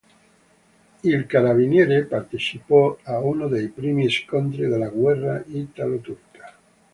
Il 1.03 1.27
"Carabiniere" 1.27 2.05
partecipò 2.05 2.97
ad 3.03 3.23
uno 3.23 3.47
dei 3.47 3.67
primi 3.67 4.09
scontri 4.09 4.65
della 4.65 4.89
guerra 4.89 5.43
italo-turca. 5.45 6.53